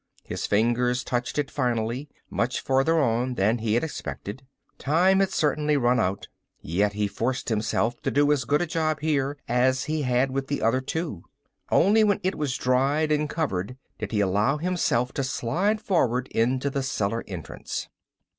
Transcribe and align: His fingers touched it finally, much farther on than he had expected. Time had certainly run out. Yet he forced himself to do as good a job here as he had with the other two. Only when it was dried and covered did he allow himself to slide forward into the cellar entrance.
His 0.23 0.47
fingers 0.47 1.03
touched 1.03 1.37
it 1.37 1.51
finally, 1.51 2.09
much 2.27 2.59
farther 2.59 2.97
on 2.99 3.35
than 3.35 3.59
he 3.59 3.75
had 3.75 3.83
expected. 3.83 4.41
Time 4.79 5.19
had 5.19 5.29
certainly 5.29 5.77
run 5.77 5.99
out. 5.99 6.27
Yet 6.59 6.93
he 6.93 7.07
forced 7.07 7.49
himself 7.49 8.01
to 8.01 8.09
do 8.09 8.31
as 8.31 8.45
good 8.45 8.63
a 8.63 8.65
job 8.65 9.01
here 9.01 9.37
as 9.47 9.83
he 9.83 10.01
had 10.01 10.31
with 10.31 10.47
the 10.47 10.59
other 10.63 10.81
two. 10.81 11.25
Only 11.69 12.03
when 12.03 12.19
it 12.23 12.33
was 12.33 12.57
dried 12.57 13.11
and 13.11 13.29
covered 13.29 13.77
did 13.99 14.11
he 14.11 14.21
allow 14.21 14.57
himself 14.57 15.13
to 15.13 15.23
slide 15.23 15.79
forward 15.79 16.29
into 16.29 16.71
the 16.71 16.81
cellar 16.81 17.23
entrance. 17.27 17.87